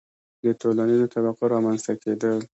[0.43, 2.39] •د ټولنیزو طبقو رامنځته کېدل.